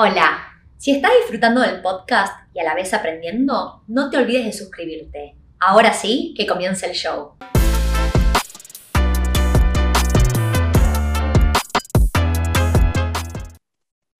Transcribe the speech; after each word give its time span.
Hola, 0.00 0.38
si 0.76 0.92
estás 0.92 1.10
disfrutando 1.22 1.60
del 1.60 1.82
podcast 1.82 2.32
y 2.54 2.60
a 2.60 2.62
la 2.62 2.76
vez 2.76 2.94
aprendiendo, 2.94 3.82
no 3.88 4.10
te 4.10 4.16
olvides 4.16 4.44
de 4.44 4.52
suscribirte. 4.52 5.36
Ahora 5.58 5.92
sí, 5.92 6.34
que 6.36 6.46
comience 6.46 6.86
el 6.86 6.92
show. 6.92 7.32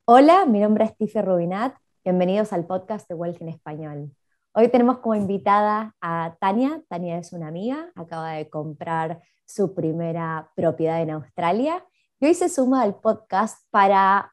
Hola, 0.05 0.47
mi 0.47 0.59
nombre 0.59 0.85
es 0.85 0.97
Tiffy 0.97 1.21
Rubinat. 1.21 1.77
Bienvenidos 2.03 2.53
al 2.53 2.67
podcast 2.67 3.09
de 3.09 3.15
Wealth 3.15 3.41
en 3.41 3.51
Español. 3.51 4.11
Hoy 4.55 4.67
tenemos 4.71 4.99
como 4.99 5.15
invitada 5.15 5.95
a 6.01 6.35
Tania. 6.41 6.83
Tania 6.89 7.19
es 7.19 7.33
una 7.33 7.47
amiga, 7.47 7.93
acaba 7.95 8.33
de 8.33 8.51
comprar 8.51 9.23
su 9.47 9.77
primera 9.77 10.51
propiedad 10.57 11.01
en 11.01 11.11
Australia 11.11 11.87
y 12.19 12.27
hoy 12.27 12.35
se 12.35 12.49
suma 12.49 12.83
al 12.83 12.97
podcast 12.97 13.63
para 13.71 14.33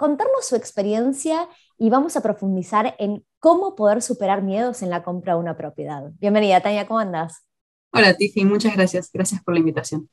contarnos 0.00 0.46
su 0.46 0.56
experiencia 0.56 1.46
y 1.76 1.90
vamos 1.90 2.16
a 2.16 2.22
profundizar 2.22 2.96
en 2.98 3.22
cómo 3.38 3.76
poder 3.76 4.00
superar 4.00 4.42
miedos 4.42 4.80
en 4.80 4.88
la 4.88 5.02
compra 5.02 5.34
de 5.34 5.40
una 5.40 5.58
propiedad. 5.58 6.10
Bienvenida, 6.18 6.62
Tania, 6.62 6.86
¿cómo 6.86 7.00
andas? 7.00 7.44
Hola, 7.92 8.16
Tiffy, 8.16 8.46
muchas 8.46 8.74
gracias. 8.74 9.10
Gracias 9.12 9.44
por 9.44 9.52
la 9.52 9.60
invitación. 9.60 10.08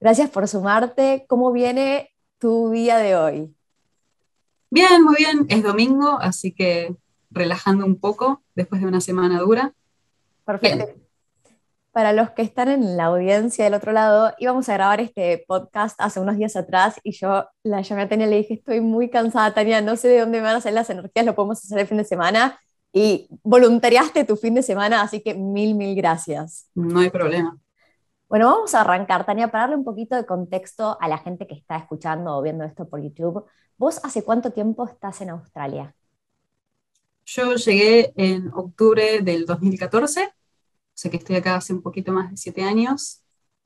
Gracias 0.00 0.30
por 0.30 0.46
sumarte. 0.46 1.24
¿Cómo 1.26 1.50
viene 1.50 2.14
tu 2.38 2.70
día 2.70 2.98
de 2.98 3.16
hoy? 3.16 3.52
Bien, 4.70 5.02
muy 5.02 5.16
bien. 5.16 5.46
Es 5.48 5.64
domingo, 5.64 6.20
así 6.20 6.52
que 6.52 6.94
relajando 7.28 7.86
un 7.86 7.98
poco 7.98 8.44
después 8.54 8.80
de 8.80 8.86
una 8.86 9.00
semana 9.00 9.40
dura. 9.40 9.74
Perfecto 10.44 11.07
para 11.98 12.12
los 12.12 12.30
que 12.30 12.42
están 12.42 12.68
en 12.68 12.96
la 12.96 13.06
audiencia 13.06 13.64
del 13.64 13.74
otro 13.74 13.90
lado, 13.90 14.32
íbamos 14.38 14.68
a 14.68 14.74
grabar 14.74 15.00
este 15.00 15.44
podcast 15.48 16.00
hace 16.00 16.20
unos 16.20 16.36
días 16.36 16.54
atrás 16.54 17.00
y 17.02 17.10
yo 17.10 17.48
la 17.64 17.80
llamé 17.80 18.02
a 18.02 18.08
Tania 18.08 18.28
y 18.28 18.30
le 18.30 18.36
dije, 18.36 18.54
estoy 18.54 18.80
muy 18.80 19.10
cansada, 19.10 19.52
Tania, 19.52 19.80
no 19.80 19.96
sé 19.96 20.06
de 20.06 20.20
dónde 20.20 20.38
me 20.38 20.44
van 20.44 20.54
a 20.54 20.60
salir 20.60 20.76
las 20.76 20.88
energías, 20.90 21.26
lo 21.26 21.34
podemos 21.34 21.58
hacer 21.58 21.76
el 21.76 21.88
fin 21.88 21.98
de 21.98 22.04
semana. 22.04 22.56
Y 22.92 23.26
voluntariaste 23.42 24.22
tu 24.22 24.36
fin 24.36 24.54
de 24.54 24.62
semana, 24.62 25.02
así 25.02 25.20
que 25.24 25.34
mil, 25.34 25.74
mil 25.74 25.96
gracias. 25.96 26.70
No 26.72 27.00
hay 27.00 27.10
problema. 27.10 27.58
Bueno, 28.28 28.46
vamos 28.46 28.76
a 28.76 28.82
arrancar, 28.82 29.26
Tania, 29.26 29.48
para 29.48 29.62
darle 29.64 29.74
un 29.78 29.84
poquito 29.84 30.14
de 30.14 30.24
contexto 30.24 30.96
a 31.00 31.08
la 31.08 31.18
gente 31.18 31.48
que 31.48 31.56
está 31.56 31.78
escuchando 31.78 32.36
o 32.36 32.42
viendo 32.42 32.62
esto 32.62 32.88
por 32.88 33.02
YouTube. 33.02 33.44
¿Vos 33.76 33.98
hace 34.04 34.22
cuánto 34.22 34.52
tiempo 34.52 34.86
estás 34.86 35.20
en 35.20 35.30
Australia? 35.30 35.96
Yo 37.24 37.56
llegué 37.56 38.12
en 38.14 38.52
octubre 38.54 39.20
del 39.20 39.46
2014 39.46 40.37
sé 40.98 41.10
que 41.10 41.16
estoy 41.16 41.36
acá 41.36 41.54
hace 41.54 41.72
un 41.72 41.80
poquito 41.80 42.10
más 42.12 42.28
de 42.28 42.36
siete 42.36 42.64
años, 42.64 43.22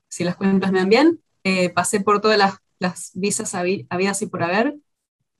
si 0.07 0.23
las 0.23 0.35
cuentas 0.35 0.71
me 0.71 0.77
dan 0.77 0.89
bien. 0.89 1.19
Eh, 1.43 1.71
pasé 1.71 1.99
por 1.99 2.21
todas 2.21 2.37
las, 2.37 3.11
visas 3.15 3.55
habidas 3.55 4.21
y 4.21 4.27
por 4.27 4.43
haber, 4.43 4.75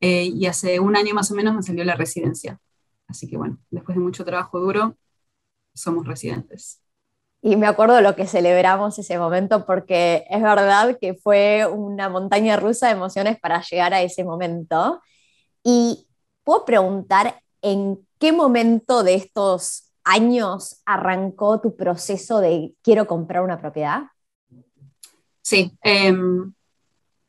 eh, 0.02 0.24
y 0.24 0.48
hace 0.48 0.80
un 0.80 0.96
año 0.96 1.14
más 1.14 1.30
o 1.30 1.36
menos 1.36 1.54
me 1.54 1.62
salió 1.62 1.84
la 1.84 1.94
residencia. 1.96 2.60
Así 3.08 3.30
que 3.30 3.38
bueno, 3.38 3.60
después 3.70 3.96
de 3.96 4.04
mucho 4.04 4.26
trabajo 4.26 4.60
duro, 4.60 4.98
somos 5.76 6.08
residentes. 6.08 6.82
Y 7.44 7.58
me 7.58 7.68
acuerdo 7.68 8.02
lo 8.02 8.16
que 8.16 8.26
celebramos 8.26 8.98
ese 8.98 9.20
momento 9.20 9.64
porque 9.68 10.26
es 10.32 10.42
verdad 10.42 10.98
que 11.00 11.14
fue 11.14 11.68
una 11.68 12.10
montaña 12.10 12.58
rusa 12.58 12.88
de 12.88 12.94
emociones 12.94 13.40
para 13.40 13.62
llegar 13.62 13.94
a 13.94 14.02
ese 14.02 14.24
momento. 14.24 15.00
Y 15.64 16.08
puedo 16.44 16.66
preguntar 16.66 17.40
en 17.62 18.00
qué 18.18 18.32
momento 18.32 19.04
de 19.04 19.14
estos 19.14 19.93
años 20.04 20.82
arrancó 20.86 21.62
tu 21.62 21.76
proceso 21.76 22.40
de 22.40 22.74
quiero 22.82 23.08
comprar 23.08 23.44
una 23.44 23.60
propiedad? 23.60 24.04
Sí, 25.42 25.72
em, 25.82 26.54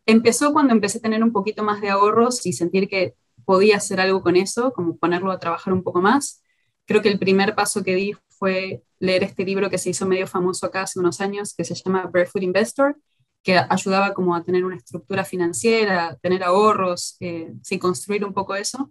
empezó 0.07 0.53
cuando 0.53 0.73
empecé 0.73 0.99
a 0.99 1.03
tener 1.03 1.23
un 1.23 1.33
poquito 1.33 1.63
más 1.63 1.81
de 1.81 1.91
ahorros 1.91 2.45
y 2.47 2.53
sentir 2.53 2.89
que 2.89 3.15
podía 3.45 3.77
hacer 3.77 4.01
algo 4.01 4.23
con 4.23 4.37
eso, 4.37 4.73
como 4.73 4.97
ponerlo 4.97 5.31
a 5.33 5.39
trabajar 5.39 5.73
un 5.73 5.83
poco 5.83 6.01
más. 6.01 6.43
Creo 6.87 7.03
que 7.03 7.09
el 7.09 7.19
primer 7.19 7.55
paso 7.55 7.83
que 7.83 7.95
di 7.95 8.13
fue 8.29 8.83
leer 8.99 9.23
este 9.25 9.45
libro 9.45 9.71
que 9.71 9.79
se 9.79 9.91
hizo 9.91 10.07
medio 10.07 10.27
famoso 10.27 10.67
acá 10.67 10.83
hace 10.83 10.99
unos 10.99 11.21
años, 11.21 11.55
que 11.55 11.65
se 11.65 11.75
llama 11.75 12.11
Barefoot 12.13 12.43
Investor, 12.43 12.97
que 13.43 13.59
ayudaba 13.59 14.15
como 14.15 14.35
a 14.35 14.43
tener 14.43 14.65
una 14.65 14.77
estructura 14.77 15.25
financiera, 15.25 16.17
tener 16.23 16.43
ahorros, 16.43 17.17
eh, 17.21 17.53
construir 17.79 18.25
un 18.25 18.33
poco 18.33 18.55
eso. 18.55 18.91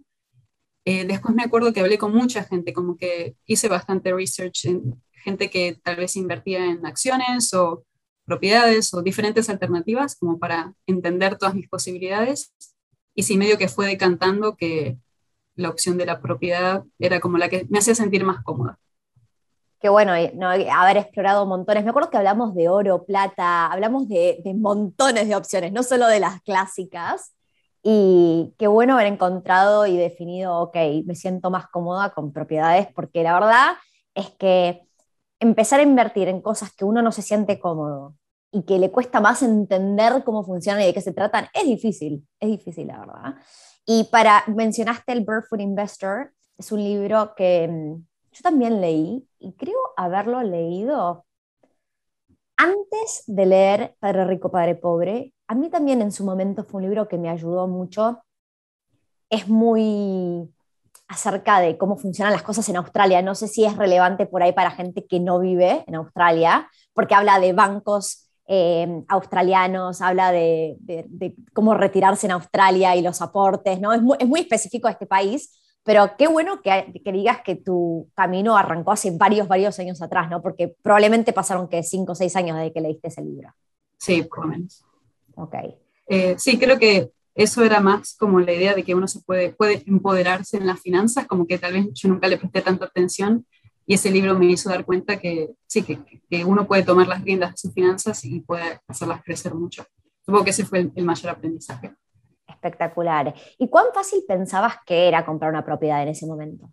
Eh, 0.84 1.06
después 1.06 1.34
me 1.34 1.42
acuerdo 1.42 1.72
que 1.72 1.80
hablé 1.80 1.96
con 1.96 2.14
mucha 2.14 2.44
gente, 2.44 2.72
como 2.72 2.96
que 2.96 3.36
hice 3.46 3.68
bastante 3.68 4.12
research 4.12 4.66
en 4.66 5.02
gente 5.12 5.48
que 5.48 5.78
tal 5.82 5.96
vez 5.96 6.16
invertía 6.16 6.66
en 6.66 6.84
acciones 6.84 7.54
o 7.54 7.84
propiedades 8.26 8.92
o 8.92 9.02
diferentes 9.02 9.48
alternativas, 9.48 10.16
como 10.16 10.38
para 10.38 10.74
entender 10.86 11.38
todas 11.38 11.54
mis 11.54 11.68
posibilidades. 11.68 12.52
Y 13.14 13.22
sí, 13.22 13.38
medio 13.38 13.56
que 13.56 13.68
fue 13.68 13.86
decantando 13.86 14.56
que 14.56 14.98
la 15.56 15.70
opción 15.70 15.96
de 15.96 16.06
la 16.06 16.20
propiedad 16.20 16.84
era 16.98 17.20
como 17.20 17.38
la 17.38 17.48
que 17.48 17.66
me 17.70 17.78
hacía 17.78 17.94
sentir 17.94 18.24
más 18.24 18.42
cómoda. 18.42 18.78
Qué 19.80 19.88
bueno 19.88 20.12
no, 20.34 20.48
haber 20.48 20.96
explorado 20.96 21.46
montones. 21.46 21.84
Me 21.84 21.90
acuerdo 21.90 22.10
que 22.10 22.16
hablamos 22.16 22.54
de 22.54 22.68
oro, 22.68 23.04
plata, 23.04 23.66
hablamos 23.66 24.08
de 24.08 24.42
montones 24.56 25.28
de 25.28 25.36
opciones, 25.36 25.72
no 25.72 25.82
solo 25.82 26.06
de 26.08 26.20
las 26.20 26.40
clásicas. 26.42 27.34
Y 27.86 28.54
qué 28.58 28.66
bueno 28.66 28.94
haber 28.94 29.08
encontrado 29.08 29.86
y 29.86 29.98
definido, 29.98 30.58
ok, 30.58 30.76
me 31.04 31.14
siento 31.14 31.50
más 31.50 31.66
cómoda 31.68 32.14
con 32.14 32.32
propiedades, 32.32 32.88
porque 32.94 33.22
la 33.22 33.34
verdad 33.34 33.74
es 34.14 34.30
que 34.30 34.88
empezar 35.38 35.80
a 35.80 35.82
invertir 35.82 36.28
en 36.28 36.40
cosas 36.40 36.72
que 36.74 36.86
uno 36.86 37.02
no 37.02 37.12
se 37.12 37.20
siente 37.20 37.60
cómodo 37.60 38.16
y 38.50 38.62
que 38.62 38.78
le 38.78 38.90
cuesta 38.90 39.20
más 39.20 39.42
entender 39.42 40.24
cómo 40.24 40.44
funcionan 40.44 40.82
y 40.82 40.86
de 40.86 40.94
qué 40.94 41.02
se 41.02 41.12
tratan, 41.12 41.48
es 41.52 41.64
difícil, 41.64 42.26
es 42.40 42.48
difícil, 42.48 42.86
la 42.86 43.00
verdad. 43.00 43.34
Y 43.84 44.04
para, 44.04 44.44
mencionaste 44.46 45.12
el 45.12 45.22
Barefoot 45.22 45.60
Investor, 45.60 46.32
es 46.56 46.72
un 46.72 46.82
libro 46.82 47.34
que 47.36 47.68
mm, 47.68 47.96
yo 48.32 48.42
también 48.42 48.80
leí 48.80 49.28
y 49.38 49.52
creo 49.56 49.76
haberlo 49.98 50.42
leído 50.42 51.26
antes 52.56 53.24
de 53.26 53.44
leer 53.44 53.96
Padre 53.98 54.24
Rico, 54.24 54.50
Padre 54.50 54.74
Pobre, 54.74 55.33
a 55.46 55.54
mí 55.54 55.68
también 55.70 56.02
en 56.02 56.12
su 56.12 56.24
momento 56.24 56.64
fue 56.64 56.78
un 56.78 56.88
libro 56.88 57.08
que 57.08 57.18
me 57.18 57.28
ayudó 57.28 57.66
mucho. 57.66 58.22
Es 59.30 59.48
muy 59.48 60.50
acerca 61.08 61.60
de 61.60 61.76
cómo 61.76 61.96
funcionan 61.96 62.32
las 62.32 62.42
cosas 62.42 62.68
en 62.68 62.76
Australia. 62.76 63.22
No 63.22 63.34
sé 63.34 63.48
si 63.48 63.64
es 63.64 63.76
relevante 63.76 64.26
por 64.26 64.42
ahí 64.42 64.52
para 64.52 64.70
gente 64.70 65.06
que 65.06 65.20
no 65.20 65.38
vive 65.38 65.84
en 65.86 65.94
Australia, 65.96 66.68
porque 66.92 67.14
habla 67.14 67.38
de 67.38 67.52
bancos 67.52 68.30
eh, 68.46 69.02
australianos, 69.08 70.00
habla 70.00 70.32
de, 70.32 70.76
cómo 71.52 71.74
retirarse 71.74 72.26
en 72.26 72.32
Australia 72.32 72.96
y 72.96 73.02
los 73.02 73.20
aportes, 73.22 73.80
¿no? 73.80 73.92
Es 73.92 74.02
muy, 74.02 74.16
es 74.18 74.28
muy 74.28 74.40
específico 74.40 74.88
de 74.88 74.92
este 74.92 75.06
país, 75.06 75.58
pero 75.82 76.16
qué 76.16 76.26
bueno 76.26 76.62
que, 76.62 76.92
digas 77.04 77.40
que 77.44 77.56
tu 77.56 78.10
camino 78.14 78.56
arrancó 78.56 78.92
hace 78.92 79.10
varios, 79.10 79.48
varios 79.48 79.78
años 79.78 80.00
atrás, 80.00 80.30
¿no? 80.30 80.40
Porque 80.40 80.74
probablemente 80.82 81.32
pasaron 81.32 81.68
que 81.68 81.82
cinco 81.82 82.12
o 82.12 82.14
seis 82.14 82.34
años 82.36 82.56
desde 82.56 82.72
que 82.72 82.80
leíste 82.80 83.08
ese 83.08 83.22
libro. 83.22 83.50
Sí, 83.98 84.22
por 84.22 84.46
menos. 84.46 84.84
Ok. 85.36 85.54
Eh, 86.06 86.34
sí, 86.38 86.58
creo 86.58 86.78
que 86.78 87.10
eso 87.34 87.64
era 87.64 87.80
más 87.80 88.16
como 88.16 88.40
la 88.40 88.52
idea 88.52 88.74
de 88.74 88.84
que 88.84 88.94
uno 88.94 89.08
se 89.08 89.20
puede, 89.20 89.50
puede 89.50 89.82
empoderarse 89.86 90.56
en 90.56 90.66
las 90.66 90.80
finanzas, 90.80 91.26
como 91.26 91.46
que 91.46 91.58
tal 91.58 91.72
vez 91.72 91.86
yo 91.94 92.08
nunca 92.08 92.28
le 92.28 92.38
presté 92.38 92.62
tanta 92.62 92.84
atención 92.84 93.44
y 93.86 93.94
ese 93.94 94.10
libro 94.10 94.38
me 94.38 94.46
hizo 94.46 94.70
dar 94.70 94.84
cuenta 94.84 95.18
que 95.18 95.50
sí, 95.66 95.82
que, 95.82 95.98
que 96.30 96.44
uno 96.44 96.66
puede 96.66 96.84
tomar 96.84 97.06
las 97.06 97.22
riendas 97.22 97.50
de 97.52 97.56
sus 97.56 97.74
finanzas 97.74 98.24
y 98.24 98.40
puede 98.40 98.80
hacerlas 98.88 99.22
crecer 99.22 99.54
mucho. 99.54 99.84
Supongo 100.24 100.44
que 100.44 100.50
ese 100.50 100.64
fue 100.64 100.90
el, 100.94 101.04
mayor 101.04 101.32
aprendizaje. 101.32 101.92
Espectacular. 102.48 103.34
¿Y 103.58 103.68
cuán 103.68 103.86
fácil 103.92 104.24
pensabas 104.26 104.76
que 104.86 105.06
era 105.06 105.26
comprar 105.26 105.50
una 105.50 105.64
propiedad 105.64 106.02
en 106.02 106.08
ese 106.08 106.26
momento? 106.26 106.70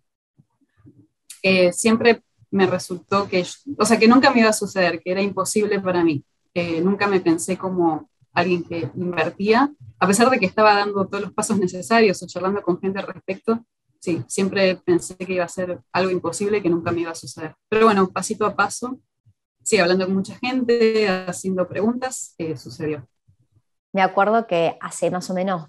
Eh, 1.42 1.72
siempre 1.72 2.22
me 2.50 2.66
resultó 2.66 3.28
que, 3.28 3.44
o 3.76 3.84
sea, 3.84 3.98
que 3.98 4.08
nunca 4.08 4.30
me 4.30 4.40
iba 4.40 4.48
a 4.48 4.54
suceder, 4.54 5.02
que 5.02 5.10
era 5.10 5.20
imposible 5.20 5.80
para 5.80 6.02
mí. 6.02 6.24
Eh, 6.54 6.80
nunca 6.80 7.06
me 7.06 7.20
pensé 7.20 7.58
como 7.58 8.10
alguien 8.32 8.64
que 8.64 8.90
invertía, 8.94 9.70
a 9.98 10.06
pesar 10.06 10.30
de 10.30 10.38
que 10.38 10.46
estaba 10.46 10.74
dando 10.74 11.06
todos 11.06 11.22
los 11.22 11.32
pasos 11.32 11.58
necesarios 11.58 12.22
o 12.22 12.26
charlando 12.26 12.62
con 12.62 12.80
gente 12.80 12.98
al 12.98 13.06
respecto, 13.06 13.64
sí, 14.00 14.22
siempre 14.26 14.76
pensé 14.76 15.16
que 15.16 15.34
iba 15.34 15.44
a 15.44 15.48
ser 15.48 15.80
algo 15.92 16.10
imposible 16.10 16.62
que 16.62 16.70
nunca 16.70 16.92
me 16.92 17.02
iba 17.02 17.12
a 17.12 17.14
suceder. 17.14 17.54
Pero 17.68 17.86
bueno, 17.86 18.08
pasito 18.08 18.44
a 18.46 18.56
paso, 18.56 18.98
sí, 19.62 19.78
hablando 19.78 20.06
con 20.06 20.16
mucha 20.16 20.34
gente, 20.36 21.08
haciendo 21.08 21.68
preguntas, 21.68 22.34
eh, 22.38 22.56
sucedió. 22.56 23.06
Me 23.92 24.02
acuerdo 24.02 24.46
que 24.46 24.76
hace 24.80 25.10
más 25.10 25.28
o 25.30 25.34
menos, 25.34 25.62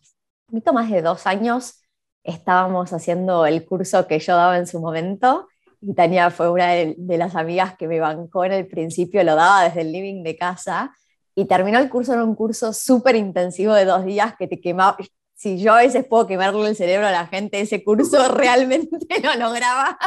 un 0.48 0.60
poquito 0.60 0.74
más 0.74 0.90
de 0.90 1.02
dos 1.02 1.28
años, 1.28 1.82
estábamos 2.24 2.94
haciendo 2.94 3.46
el 3.46 3.66
curso 3.66 4.08
que 4.08 4.20
yo 4.20 4.36
daba 4.36 4.58
en 4.58 4.66
su 4.66 4.80
momento 4.80 5.48
y 5.82 5.94
Tania 5.94 6.32
fue 6.32 6.50
una 6.50 6.70
de, 6.70 6.96
de, 6.98 7.18
las 7.18 7.36
amigas 7.36 7.76
que 7.78 7.88
me 7.90 8.00
bancó 8.00 8.46
en 8.46 8.54
el 8.54 8.68
principio, 8.68 9.22
lo 9.26 9.36
daba 9.36 9.66
desde 9.66 9.82
el 9.82 9.92
living 9.92 10.24
de 10.24 10.38
casa 10.38 10.96
y 11.36 11.46
terminó 11.46 11.80
el 11.80 11.90
curso 11.90 12.14
en 12.14 12.22
un 12.22 12.36
curso 12.36 12.74
súper 12.74 13.16
intensivo 13.16 13.74
de 13.74 13.86
dos 13.86 14.06
días 14.06 14.36
que 14.38 14.48
te 14.48 14.60
quemaba. 14.60 14.98
Si 15.36 15.58
yo 15.60 15.74
a 15.74 15.80
veces 15.80 16.06
puedo 16.06 16.28
quemarle 16.28 16.70
el 16.70 16.76
cerebro 16.76 17.08
a 17.08 17.12
la 17.12 17.28
gente, 17.28 17.60
ese 17.60 17.84
curso 17.84 18.28
realmente 18.34 18.98
lo 19.22 19.36
lograba. 19.36 19.98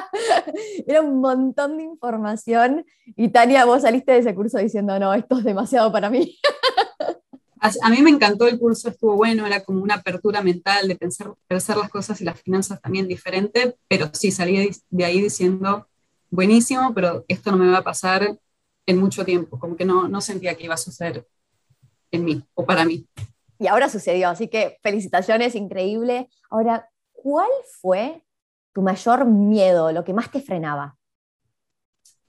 Era 0.86 1.02
un 1.02 1.20
montón 1.20 1.76
de 1.78 1.84
información. 1.84 2.86
Y 3.16 3.28
Tania, 3.28 3.64
vos 3.64 3.82
saliste 3.82 4.12
de 4.12 4.18
ese 4.18 4.34
curso 4.34 4.58
diciendo, 4.58 4.98
no, 4.98 5.12
esto 5.12 5.38
es 5.38 5.44
demasiado 5.44 5.90
para 5.92 6.10
mí. 6.10 6.38
a 7.82 7.90
mí 7.90 8.02
me 8.02 8.10
encantó 8.10 8.46
el 8.46 8.58
curso, 8.58 8.88
estuvo 8.88 9.16
bueno, 9.16 9.46
era 9.46 9.64
como 9.64 9.82
una 9.82 9.94
apertura 9.94 10.40
mental 10.42 10.86
de 10.86 10.96
pensar, 10.96 11.32
pensar 11.48 11.76
las 11.76 11.90
cosas 11.90 12.20
y 12.20 12.24
las 12.24 12.40
finanzas 12.40 12.80
también 12.80 13.08
diferente, 13.08 13.76
pero 13.88 14.08
sí 14.12 14.30
salí 14.30 14.70
de 14.90 15.04
ahí 15.04 15.20
diciendo, 15.20 15.88
buenísimo, 16.30 16.94
pero 16.94 17.24
esto 17.28 17.50
no 17.50 17.58
me 17.58 17.70
va 17.70 17.78
a 17.78 17.84
pasar 17.84 18.38
en 18.86 18.98
mucho 18.98 19.24
tiempo, 19.24 19.58
como 19.58 19.76
que 19.76 19.84
no, 19.84 20.08
no 20.08 20.20
sentía 20.20 20.54
que 20.54 20.64
iba 20.64 20.74
a 20.74 20.78
suceder 20.78 21.26
en 22.10 22.24
mí 22.24 22.42
o 22.54 22.64
para 22.64 22.84
mí. 22.84 23.06
Y 23.58 23.66
ahora 23.66 23.88
sucedió, 23.88 24.28
así 24.28 24.48
que 24.48 24.78
felicitaciones, 24.82 25.54
increíble. 25.54 26.28
Ahora, 26.50 26.88
¿cuál 27.12 27.50
fue 27.80 28.22
tu 28.72 28.82
mayor 28.82 29.24
miedo, 29.24 29.92
lo 29.92 30.04
que 30.04 30.12
más 30.12 30.30
te 30.30 30.40
frenaba? 30.40 30.96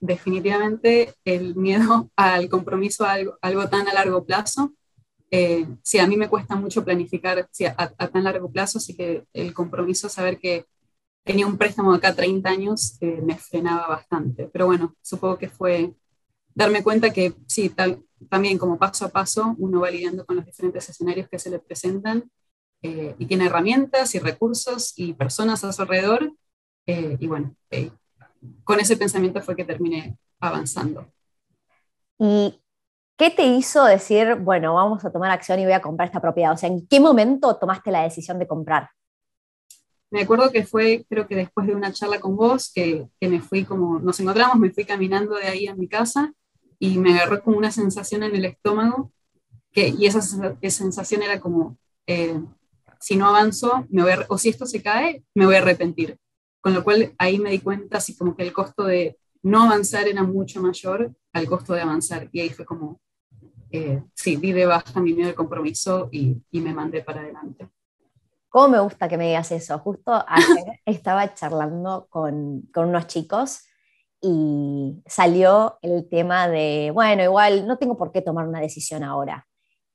Definitivamente 0.00 1.14
el 1.24 1.54
miedo 1.54 2.10
al 2.16 2.48
compromiso, 2.48 3.04
algo, 3.04 3.36
algo 3.42 3.68
tan 3.68 3.88
a 3.88 3.92
largo 3.92 4.24
plazo. 4.24 4.72
Eh, 5.30 5.66
sí, 5.82 5.98
a 5.98 6.06
mí 6.06 6.16
me 6.16 6.28
cuesta 6.28 6.56
mucho 6.56 6.84
planificar 6.84 7.46
a, 7.76 8.08
tan 8.08 8.24
largo 8.24 8.50
plazo, 8.50 8.78
así 8.78 8.96
que 8.96 9.24
el 9.34 9.52
compromiso, 9.52 10.08
saber 10.08 10.38
que 10.38 10.64
tenía 11.22 11.46
un 11.46 11.58
préstamo 11.58 11.92
de 11.92 11.98
acá 11.98 12.14
30 12.14 12.48
años, 12.48 12.96
eh, 13.02 13.20
me 13.22 13.36
frenaba 13.36 13.86
bastante. 13.86 14.48
Pero 14.50 14.64
bueno, 14.64 14.96
supongo 15.02 15.36
que 15.36 15.50
fue 15.50 15.94
darme 16.58 16.82
cuenta 16.82 17.10
que 17.10 17.34
sí, 17.46 17.68
tal, 17.68 18.02
también 18.28 18.58
como 18.58 18.78
paso 18.78 19.04
a 19.04 19.10
paso 19.10 19.54
uno 19.58 19.80
va 19.80 19.90
lidiando 19.90 20.26
con 20.26 20.34
los 20.34 20.44
diferentes 20.44 20.88
escenarios 20.88 21.28
que 21.28 21.38
se 21.38 21.50
le 21.50 21.60
presentan 21.60 22.28
eh, 22.82 23.14
y 23.16 23.26
tiene 23.26 23.46
herramientas 23.46 24.12
y 24.16 24.18
recursos 24.18 24.92
y 24.96 25.12
personas 25.12 25.62
a 25.62 25.72
su 25.72 25.82
alrededor. 25.82 26.32
Eh, 26.84 27.16
y 27.20 27.26
bueno, 27.28 27.54
eh, 27.70 27.92
con 28.64 28.80
ese 28.80 28.96
pensamiento 28.96 29.40
fue 29.40 29.54
que 29.54 29.64
terminé 29.64 30.18
avanzando. 30.40 31.06
¿Y 32.18 32.60
qué 33.16 33.30
te 33.30 33.46
hizo 33.46 33.84
decir, 33.84 34.34
bueno, 34.34 34.74
vamos 34.74 35.04
a 35.04 35.12
tomar 35.12 35.30
acción 35.30 35.60
y 35.60 35.64
voy 35.64 35.74
a 35.74 35.80
comprar 35.80 36.08
esta 36.08 36.20
propiedad? 36.20 36.54
O 36.54 36.56
sea, 36.56 36.68
¿en 36.68 36.88
qué 36.88 36.98
momento 36.98 37.54
tomaste 37.54 37.92
la 37.92 38.02
decisión 38.02 38.36
de 38.40 38.48
comprar? 38.48 38.90
Me 40.10 40.22
acuerdo 40.22 40.50
que 40.50 40.66
fue, 40.66 41.06
creo 41.08 41.28
que 41.28 41.36
después 41.36 41.68
de 41.68 41.74
una 41.76 41.92
charla 41.92 42.18
con 42.18 42.34
vos, 42.34 42.72
que, 42.74 43.06
que 43.20 43.28
me 43.28 43.40
fui 43.40 43.64
como, 43.64 44.00
nos 44.00 44.18
encontramos, 44.18 44.56
me 44.56 44.70
fui 44.70 44.84
caminando 44.84 45.36
de 45.36 45.46
ahí 45.46 45.68
a 45.68 45.76
mi 45.76 45.86
casa 45.86 46.32
y 46.78 46.98
me 46.98 47.14
agarró 47.14 47.42
como 47.42 47.58
una 47.58 47.70
sensación 47.70 48.22
en 48.22 48.34
el 48.34 48.44
estómago, 48.44 49.12
que, 49.72 49.88
y 49.88 50.06
esa, 50.06 50.22
sensación 50.22 51.22
era 51.22 51.40
como, 51.40 51.78
eh, 52.06 52.40
si 53.00 53.16
no 53.16 53.26
avanzo, 53.26 53.86
me 53.90 54.02
voy 54.02 54.12
o 54.28 54.38
si 54.38 54.48
esto 54.48 54.66
se 54.66 54.82
cae, 54.82 55.24
me 55.34 55.46
voy 55.46 55.56
a 55.56 55.58
arrepentir. 55.58 56.18
Con 56.60 56.74
lo 56.74 56.82
cual 56.82 57.14
ahí 57.18 57.38
me 57.38 57.50
di 57.50 57.60
cuenta 57.60 57.98
así 57.98 58.16
como 58.16 58.34
que 58.34 58.42
el 58.42 58.52
costo 58.52 58.84
de 58.84 59.16
no 59.42 59.62
avanzar 59.62 60.08
era 60.08 60.22
mucho 60.22 60.60
mayor 60.60 61.12
al 61.32 61.46
costo 61.46 61.74
de 61.74 61.82
avanzar. 61.82 62.28
Y 62.32 62.40
ahí 62.40 62.50
fue 62.50 62.64
como, 62.64 63.00
eh, 63.70 64.02
sí, 64.14 64.36
di 64.36 64.52
de 64.52 64.66
baja 64.66 65.00
mi 65.00 65.14
miedo 65.14 65.28
de 65.28 65.34
compromiso 65.34 66.08
y, 66.10 66.42
y 66.50 66.60
me 66.60 66.74
mandé 66.74 67.02
para 67.02 67.20
adelante. 67.20 67.68
¿Cómo 68.48 68.68
me 68.68 68.80
gusta 68.80 69.08
que 69.08 69.18
me 69.18 69.28
digas 69.28 69.52
eso? 69.52 69.78
Justo 69.78 70.12
ayer 70.26 70.80
estaba 70.86 71.34
charlando 71.34 72.06
con, 72.10 72.62
con 72.72 72.88
unos 72.88 73.06
chicos 73.06 73.67
y 74.20 75.02
salió 75.06 75.78
el 75.82 76.08
tema 76.08 76.48
de, 76.48 76.90
bueno, 76.92 77.22
igual 77.22 77.66
no 77.66 77.78
tengo 77.78 77.96
por 77.96 78.12
qué 78.12 78.22
tomar 78.22 78.48
una 78.48 78.60
decisión 78.60 79.04
ahora. 79.04 79.46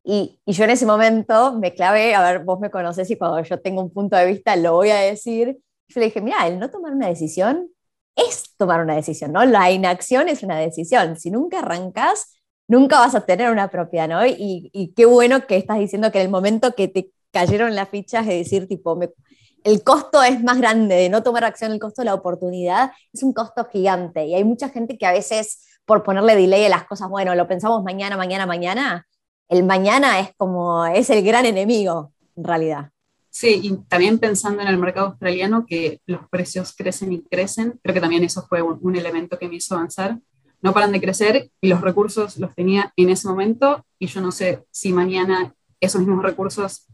Y, 0.04 0.40
y, 0.46 0.54
yo 0.54 0.66
en 0.66 0.72
ese 0.72 0.86
momento 0.86 1.54
me 1.60 1.74
clavé, 1.74 2.14
a 2.16 2.22
ver, 2.22 2.44
vos 2.44 2.60
me 2.60 2.70
conocés 2.72 3.10
y 3.12 3.18
cuando 3.18 3.42
yo 3.44 3.62
tengo 3.62 3.82
un 3.82 3.92
punto 3.92 4.18
de 4.18 4.26
vista 4.26 4.56
lo 4.56 4.74
voy 4.74 4.90
a 4.90 4.98
decir. 4.98 5.60
Yo 5.88 6.00
le 6.00 6.08
dije, 6.08 6.22
mira, 6.22 6.48
el 6.48 6.60
no 6.60 6.70
tomar 6.70 6.94
una 6.94 7.08
decisión 7.08 7.70
es 8.16 8.56
tomar 8.58 8.82
una 8.82 8.96
decisión, 8.96 9.32
¿no? 9.32 9.46
La 9.46 9.72
inacción 9.72 10.30
es 10.30 10.44
una 10.44 10.58
decisión. 10.58 11.18
Si 11.18 11.32
nunca 11.32 11.60
arrancas, 11.60 12.34
nunca 12.68 13.00
vas 13.00 13.16
a 13.16 13.26
tener 13.26 13.52
una 13.52 13.70
propiedad, 13.70 14.08
¿no? 14.10 14.26
Y, 14.26 14.70
y 14.74 14.94
qué 14.94 15.06
bueno 15.06 15.48
que 15.48 15.58
estás 15.58 15.80
diciendo 15.80 16.12
que 16.12 16.20
en 16.20 16.26
el 16.26 16.32
momento 16.32 16.76
que 16.76 16.88
te 16.88 17.12
cayeron 17.32 17.76
las 17.76 17.90
fichas, 17.90 18.26
de 18.28 18.36
decir, 18.38 18.68
tipo, 18.68 18.96
me, 18.96 19.10
el 19.64 19.84
costo 19.84 20.22
es 20.24 20.44
más 20.44 20.58
grande 20.58 20.96
de 20.96 21.10
no 21.10 21.24
tomar 21.24 21.44
acción, 21.44 21.72
el 21.72 21.80
costo 21.80 22.02
de 22.02 22.06
la 22.06 22.14
oportunidad 22.14 22.92
es 23.12 23.24
un 23.24 23.34
costo 23.34 23.66
gigante. 23.66 24.26
Y 24.26 24.36
hay 24.36 24.44
mucha 24.44 24.70
gente 24.70 24.98
que 24.98 25.06
a 25.06 25.12
veces, 25.12 25.80
por 25.86 26.04
ponerle 26.04 26.36
delay 26.36 26.66
a 26.66 26.70
las 26.70 26.86
cosas, 26.86 27.10
bueno, 27.10 27.34
lo 27.36 27.48
pensamos 27.48 27.84
mañana, 27.84 28.18
mañana, 28.18 28.46
mañana, 28.46 29.08
el 29.50 29.64
mañana 29.64 30.20
es 30.20 30.30
como, 30.38 30.86
es 30.86 31.10
el 31.10 31.24
gran 31.24 31.46
enemigo, 31.46 32.14
en 32.36 32.44
realidad. 32.44 32.92
Sí, 33.30 33.60
y 33.64 33.78
también 33.88 34.20
pensando 34.20 34.62
en 34.62 34.68
el 34.68 34.78
mercado 34.78 35.08
australiano, 35.08 35.66
que 35.66 36.02
los 36.06 36.28
precios 36.30 36.74
crecen 36.76 37.14
y 37.14 37.24
crecen, 37.24 37.80
creo 37.82 37.94
que 37.94 38.02
también 38.02 38.24
eso 38.24 38.46
fue 38.48 38.62
un, 38.62 38.78
un 38.82 38.96
elemento 38.96 39.40
que 39.40 39.48
me 39.48 39.56
hizo 39.56 39.76
avanzar. 39.76 40.20
No 40.62 40.74
paran 40.74 40.92
de 40.92 41.02
crecer 41.02 41.52
y 41.60 41.68
los 41.68 41.82
recursos 41.82 42.38
los 42.38 42.54
tenía 42.56 42.94
en 42.96 43.10
ese 43.10 43.28
momento 43.28 43.86
y 44.00 44.08
yo 44.08 44.22
no 44.22 44.32
sé 44.32 44.64
si 44.72 44.94
mañana 44.94 45.54
esos 45.82 46.02
mismos 46.02 46.24
recursos 46.24 46.88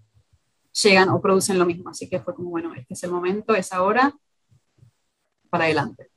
llegan 0.81 1.09
o 1.09 1.21
producen 1.21 1.59
lo 1.59 1.65
mismo. 1.65 1.89
Así 1.89 2.09
que 2.09 2.19
fue 2.19 2.35
como, 2.35 2.49
bueno, 2.49 2.73
este 2.75 2.93
es 2.93 3.03
el 3.03 3.11
momento, 3.11 3.55
es 3.55 3.71
ahora, 3.73 4.13
para 5.49 5.65
adelante. 5.65 6.09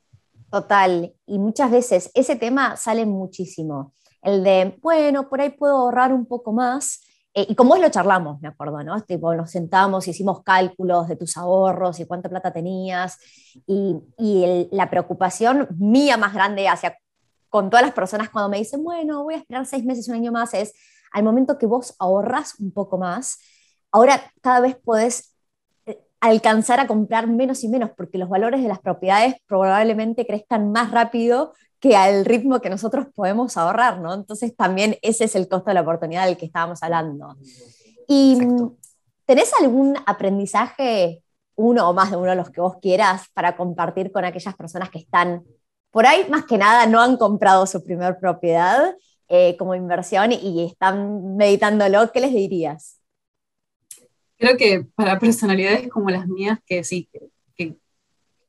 Total, 0.51 1.13
y 1.25 1.39
muchas 1.39 1.71
veces 1.71 2.11
ese 2.13 2.35
tema 2.35 2.77
sale 2.77 3.05
muchísimo. 3.05 3.93
El 4.21 4.43
de, 4.43 4.77
bueno, 4.81 5.27
por 5.27 5.41
ahí 5.41 5.49
puedo 5.49 5.75
ahorrar 5.75 6.13
un 6.13 6.25
poco 6.25 6.53
más. 6.53 7.01
Eh, 7.33 7.47
y 7.49 7.55
como 7.55 7.71
vos 7.71 7.79
lo 7.79 7.89
charlamos, 7.89 8.39
me 8.41 8.47
acuerdo, 8.47 8.83
¿no? 8.83 9.01
Tipo, 9.01 9.33
nos 9.33 9.49
sentamos 9.49 10.07
hicimos 10.07 10.43
cálculos 10.43 11.07
de 11.07 11.15
tus 11.15 11.35
ahorros 11.37 11.99
y 11.99 12.05
cuánta 12.05 12.29
plata 12.29 12.53
tenías. 12.53 13.17
Y, 13.65 13.97
y 14.17 14.67
la 14.71 14.89
preocupación 14.89 15.67
mía 15.77 16.17
más 16.17 16.33
grande 16.33 16.67
hacia 16.67 16.97
con 17.53 17.69
todas 17.69 17.85
las 17.85 17.93
personas 17.93 18.31
cuando 18.31 18.49
me 18.49 18.57
dicen, 18.57 18.83
bueno, 18.83 19.23
voy 19.23 19.35
a 19.35 19.37
esperar 19.37 19.67
seis 19.67 19.85
meses, 19.85 20.07
un 20.07 20.15
año 20.15 20.31
más, 20.31 20.55
es 20.55 20.73
al 21.11 21.23
momento 21.23 21.59
que 21.59 21.67
vos 21.67 21.95
ahorras 21.99 22.59
un 22.59 22.71
poco 22.71 22.97
más, 22.97 23.37
ahora 23.93 24.33
cada 24.41 24.59
vez 24.59 24.75
podés 24.83 25.33
eh, 25.85 26.01
alcanzar 26.19 26.81
a 26.81 26.87
comprar 26.87 27.27
menos 27.27 27.63
y 27.63 27.69
menos, 27.69 27.91
porque 27.95 28.17
los 28.17 28.27
valores 28.27 28.61
de 28.61 28.67
las 28.67 28.79
propiedades 28.79 29.35
probablemente 29.47 30.27
crezcan 30.27 30.71
más 30.71 30.91
rápido 30.91 31.53
que 31.79 31.95
al 31.95 32.25
ritmo 32.25 32.59
que 32.59 32.69
nosotros 32.69 33.07
podemos 33.13 33.55
ahorrar, 33.55 33.99
¿no? 33.99 34.13
Entonces 34.13 34.55
también 34.55 34.97
ese 35.01 35.25
es 35.25 35.35
el 35.35 35.47
costo 35.47 35.69
de 35.69 35.75
la 35.75 35.81
oportunidad 35.81 36.25
del 36.25 36.37
que 36.37 36.45
estábamos 36.45 36.81
hablando. 36.81 37.35
¿Y 38.07 38.39
tenés 39.25 39.51
algún 39.61 39.97
aprendizaje, 40.05 41.23
uno 41.55 41.89
o 41.89 41.93
más 41.93 42.09
de 42.09 42.17
uno 42.17 42.31
de 42.31 42.35
los 42.35 42.49
que 42.49 42.61
vos 42.61 42.77
quieras, 42.81 43.27
para 43.33 43.55
compartir 43.55 44.11
con 44.11 44.25
aquellas 44.25 44.55
personas 44.55 44.89
que 44.89 44.99
están, 44.99 45.43
por 45.91 46.07
ahí 46.07 46.25
más 46.29 46.45
que 46.45 46.57
nada, 46.57 46.87
no 46.87 46.99
han 47.01 47.17
comprado 47.17 47.67
su 47.67 47.83
primer 47.83 48.17
propiedad 48.17 48.95
eh, 49.27 49.55
como 49.57 49.75
inversión 49.75 50.31
y 50.31 50.65
están 50.65 51.35
meditándolo? 51.35 52.11
¿Qué 52.11 52.21
les 52.21 52.33
dirías? 52.33 53.02
Creo 54.43 54.57
que 54.57 54.85
para 54.95 55.19
personalidades 55.19 55.87
como 55.87 56.09
las 56.09 56.27
mías, 56.27 56.59
que 56.65 56.83
sí, 56.83 57.07
que, 57.55 57.77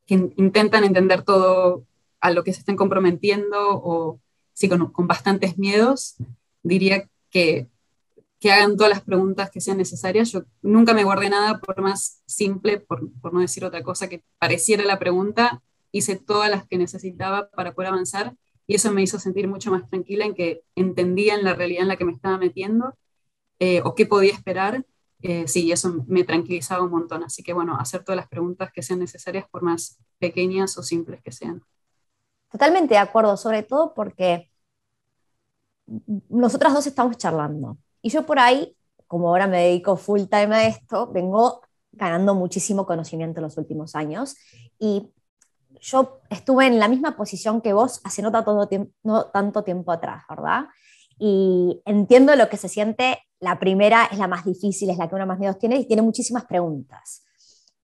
intentan 0.07 0.83
entender 0.83 1.23
todo 1.23 1.85
a 2.19 2.31
lo 2.31 2.43
que 2.43 2.51
se 2.53 2.59
estén 2.59 2.75
comprometiendo 2.75 3.57
o 3.57 4.19
sí, 4.53 4.67
con, 4.67 4.91
con 4.91 5.07
bastantes 5.07 5.57
miedos, 5.57 6.17
diría 6.63 7.09
que, 7.29 7.67
que, 8.41 8.51
hagan 8.51 8.75
todas 8.75 8.91
las 8.91 9.01
preguntas 9.01 9.49
que 9.49 9.61
sean 9.61 9.77
necesarias. 9.77 10.33
Yo 10.33 10.43
nunca 10.61 10.93
me 10.93 11.05
guardé 11.05 11.29
nada 11.29 11.59
por 11.59 11.81
más 11.81 12.21
simple, 12.25 12.81
por, 12.81 13.09
por 13.21 13.33
no 13.33 13.39
decir 13.39 13.63
otra 13.63 13.81
cosa, 13.81 14.09
que 14.09 14.21
pareciera 14.37 14.83
la 14.83 14.99
pregunta. 14.99 15.63
Hice 15.93 16.17
todas 16.17 16.51
las 16.51 16.67
que 16.67 16.77
necesitaba 16.77 17.49
para 17.51 17.73
poder 17.73 17.91
avanzar 17.91 18.35
y 18.67 18.75
eso 18.75 18.91
me 18.91 19.01
hizo 19.01 19.17
sentir 19.17 19.47
mucho 19.47 19.71
más 19.71 19.89
tranquila 19.89 20.25
en 20.25 20.35
que 20.35 20.61
entendía 20.75 21.35
en 21.35 21.45
la 21.45 21.55
realidad 21.55 21.83
en 21.83 21.87
la 21.87 21.95
que 21.95 22.05
me 22.05 22.11
estaba 22.11 22.37
metiendo 22.37 22.97
eh, 23.59 23.81
o 23.85 23.95
qué 23.95 24.05
podía 24.05 24.33
esperar 24.33 24.83
eh, 25.21 25.47
sí, 25.47 25.71
eso 25.71 26.03
me 26.07 26.23
tranquilizaba 26.23 26.83
un 26.83 26.91
montón. 26.91 27.23
Así 27.23 27.43
que 27.43 27.53
bueno, 27.53 27.77
hacer 27.77 28.03
todas 28.03 28.17
las 28.17 28.27
preguntas 28.27 28.71
que 28.71 28.83
sean 28.83 28.99
necesarias, 28.99 29.45
por 29.49 29.63
más 29.63 29.99
pequeñas 30.19 30.77
o 30.77 30.83
simples 30.83 31.21
que 31.21 31.31
sean. 31.31 31.63
Totalmente 32.51 32.93
de 32.93 32.99
acuerdo, 32.99 33.35
sobre 33.37 33.63
todo 33.63 33.93
porque 33.93 34.49
nosotras 36.29 36.73
dos 36.73 36.87
estamos 36.87 37.17
charlando. 37.17 37.77
Y 38.01 38.09
yo 38.09 38.25
por 38.25 38.39
ahí, 38.39 38.75
como 39.07 39.29
ahora 39.29 39.47
me 39.47 39.63
dedico 39.63 39.97
full 39.97 40.23
time 40.23 40.55
a 40.55 40.67
esto, 40.67 41.11
vengo 41.11 41.61
ganando 41.91 42.35
muchísimo 42.35 42.85
conocimiento 42.85 43.39
en 43.39 43.43
los 43.43 43.57
últimos 43.57 43.95
años. 43.95 44.35
Y 44.79 45.11
yo 45.79 46.21
estuve 46.29 46.67
en 46.67 46.79
la 46.79 46.87
misma 46.87 47.15
posición 47.15 47.61
que 47.61 47.73
vos 47.73 48.01
hace 48.03 48.21
no 48.21 48.31
tanto, 48.31 48.67
tiempo, 48.67 48.91
no 49.03 49.25
tanto 49.25 49.63
tiempo 49.63 49.91
atrás, 49.91 50.23
¿verdad? 50.29 50.65
Y 51.17 51.81
entiendo 51.85 52.35
lo 52.35 52.49
que 52.49 52.57
se 52.57 52.69
siente 52.69 53.19
la 53.39 53.59
primera 53.59 54.05
es 54.11 54.17
la 54.17 54.27
más 54.27 54.45
difícil, 54.45 54.89
es 54.89 54.97
la 54.97 55.07
que 55.07 55.15
uno 55.15 55.25
más 55.25 55.39
miedos 55.39 55.57
tiene 55.57 55.77
y 55.77 55.85
tiene 55.85 56.01
muchísimas 56.01 56.45
preguntas. 56.45 57.23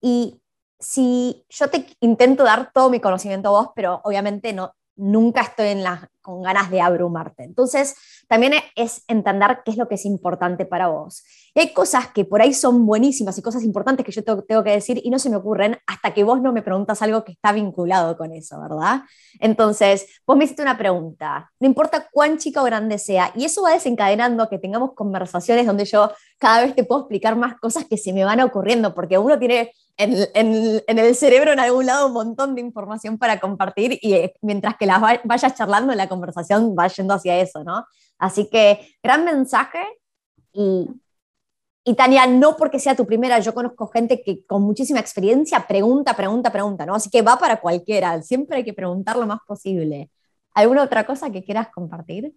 Y 0.01 0.41
si 0.79 1.45
yo 1.49 1.69
te 1.69 1.85
intento 1.99 2.43
dar 2.43 2.71
todo 2.73 2.89
mi 2.89 2.99
conocimiento 2.99 3.49
a 3.49 3.51
vos, 3.51 3.69
pero 3.75 4.01
obviamente 4.03 4.53
no, 4.53 4.73
nunca 4.95 5.41
estoy 5.41 5.67
en 5.69 5.83
con 6.21 6.43
ganas 6.43 6.69
de 6.69 6.81
abrumarte. 6.81 7.43
Entonces, 7.43 7.95
también 8.27 8.53
es 8.75 9.03
entender 9.07 9.59
qué 9.65 9.71
es 9.71 9.77
lo 9.77 9.87
que 9.87 9.95
es 9.95 10.05
importante 10.05 10.65
para 10.65 10.87
vos. 10.87 11.23
Y 11.53 11.59
hay 11.59 11.73
cosas 11.73 12.07
que 12.09 12.23
por 12.23 12.41
ahí 12.41 12.53
son 12.53 12.85
buenísimas 12.85 13.37
y 13.37 13.41
cosas 13.41 13.63
importantes 13.63 14.05
que 14.05 14.11
yo 14.11 14.23
tengo, 14.23 14.63
que 14.63 14.69
decir 14.69 15.01
y 15.03 15.09
no 15.09 15.19
se 15.19 15.29
me 15.29 15.35
ocurren 15.35 15.77
hasta 15.87 16.13
que 16.13 16.23
vos 16.23 16.41
no 16.41 16.53
me 16.53 16.61
preguntas 16.61 17.01
algo 17.01 17.23
que 17.23 17.33
está 17.33 17.51
vinculado 17.51 18.15
con 18.17 18.31
eso, 18.31 18.61
¿verdad? 18.61 19.01
Entonces, 19.39 20.21
vos 20.25 20.37
me 20.37 20.45
hiciste 20.45 20.61
una 20.61 20.77
pregunta, 20.77 21.51
no 21.59 21.67
importa 21.67 22.07
cuán 22.11 22.37
chica 22.37 22.61
o 22.61 22.65
grande 22.65 22.99
sea, 22.99 23.31
y 23.35 23.45
eso 23.45 23.63
va 23.63 23.71
desencadenando 23.71 24.47
que 24.47 24.59
tengamos 24.59 24.91
conversaciones 24.93 25.65
donde 25.65 25.85
yo 25.85 26.11
cada 26.37 26.61
vez 26.61 26.75
te 26.75 26.83
puedo 26.83 27.01
explicar 27.01 27.35
más 27.35 27.55
cosas 27.59 27.85
que 27.85 27.97
se 27.97 28.13
me 28.13 28.23
van 28.23 28.39
ocurriendo, 28.41 28.93
porque 28.93 29.17
uno 29.17 29.37
tiene 29.39 29.73
en, 29.97 30.81
el 30.87 31.15
cerebro 31.15 31.51
en 31.51 31.59
algún 31.59 31.85
lado 31.85 32.07
un 32.07 32.13
montón 32.13 32.55
de 32.55 32.61
información 32.61 33.17
para 33.17 33.39
compartir 33.39 33.99
y 34.01 34.13
eh, 34.13 34.33
mientras 34.41 34.77
que 34.77 34.85
las 34.85 35.01
vayas 35.23 35.55
charlando, 35.55 35.93
la 35.93 36.09
conversación 36.09 36.75
va 36.77 36.87
yendo 36.87 37.13
hacia 37.13 37.39
eso, 37.39 37.63
¿no? 37.63 37.85
Así 38.17 38.49
que 38.49 38.95
gran 39.03 39.25
mensaje 39.25 39.79
y, 40.53 40.87
y 41.83 41.95
Tania, 41.95 42.27
no 42.27 42.55
porque 42.55 42.79
sea 42.79 42.95
tu 42.95 43.05
primera, 43.05 43.39
yo 43.39 43.53
conozco 43.53 43.87
gente 43.87 44.21
que 44.21 44.45
con 44.45 44.61
muchísima 44.61 44.99
experiencia 44.99 45.67
pregunta, 45.67 46.15
pregunta, 46.15 46.51
pregunta, 46.51 46.85
¿no? 46.85 46.95
Así 46.95 47.09
que 47.09 47.21
va 47.21 47.37
para 47.37 47.59
cualquiera, 47.59 48.21
siempre 48.21 48.57
hay 48.57 48.63
que 48.63 48.73
preguntar 48.73 49.15
lo 49.17 49.25
más 49.25 49.39
posible. 49.47 50.09
¿Alguna 50.53 50.83
otra 50.83 51.05
cosa 51.05 51.31
que 51.31 51.43
quieras 51.43 51.69
compartir? 51.73 52.33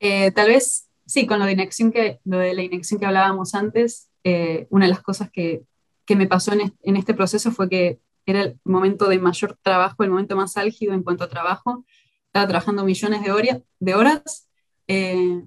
Eh, 0.00 0.30
tal 0.32 0.48
vez, 0.48 0.88
sí, 1.06 1.26
con 1.26 1.38
lo 1.38 1.44
de, 1.44 1.52
inexión 1.52 1.92
que, 1.92 2.20
lo 2.24 2.38
de 2.38 2.54
la 2.54 2.62
inexión 2.62 3.00
que 3.00 3.06
hablábamos 3.06 3.54
antes, 3.54 4.10
eh, 4.22 4.66
una 4.70 4.86
de 4.86 4.92
las 4.92 5.02
cosas 5.02 5.30
que 5.30 5.64
que 6.06 6.16
me 6.16 6.26
pasó 6.26 6.52
en, 6.52 6.96
este 6.96 7.14
proceso 7.14 7.50
fue 7.50 7.68
que 7.68 8.00
era 8.26 8.42
el 8.42 8.60
momento 8.64 9.08
de 9.08 9.18
mayor 9.18 9.58
trabajo, 9.62 10.02
el 10.02 10.10
momento 10.10 10.36
más 10.36 10.56
álgido 10.56 10.94
en 10.94 11.02
cuanto 11.02 11.24
a 11.24 11.28
trabajo. 11.28 11.84
Estaba 12.26 12.48
trabajando 12.48 12.84
millones 12.84 13.22
de, 13.22 13.62
de 13.78 13.94
horas, 13.94 14.48
eh, 14.88 15.42